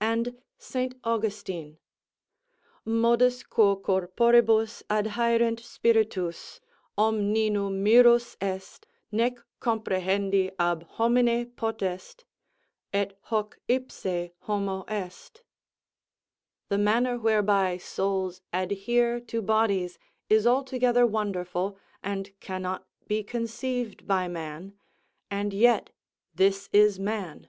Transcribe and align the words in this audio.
And 0.00 0.40
St 0.58 0.94
Augustin, 1.02 1.76
Modus 2.84 3.42
quo 3.42 3.74
corporibus 3.74 4.84
adhorent 4.88 5.58
spiritus.... 5.58 6.60
omnino 6.96 7.68
minis 7.68 8.36
est, 8.40 8.86
nec 9.10 9.40
comprehendi 9.60 10.52
ab 10.56 10.84
homine 10.84 11.46
potest; 11.56 12.24
et 12.92 13.18
hoc 13.22 13.58
ipse 13.68 14.30
homo 14.42 14.84
est, 14.86 15.42
"The 16.68 16.78
manner 16.78 17.18
whereby 17.18 17.76
souls 17.76 18.40
adhere 18.52 19.18
to 19.18 19.42
bodies 19.42 19.98
is 20.28 20.46
altogether 20.46 21.04
wonderful, 21.04 21.76
and 22.04 22.30
cannot 22.38 22.86
be 23.08 23.24
conceived 23.24 24.06
by 24.06 24.28
man, 24.28 24.74
and 25.28 25.52
yet 25.52 25.90
this 26.36 26.68
is 26.72 27.00
man." 27.00 27.48